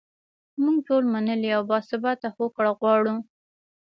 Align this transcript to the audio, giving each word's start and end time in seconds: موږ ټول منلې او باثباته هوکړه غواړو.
موږ 0.63 0.77
ټول 0.87 1.03
منلې 1.13 1.49
او 1.57 1.61
باثباته 1.69 2.27
هوکړه 2.37 2.71
غواړو. 2.79 3.15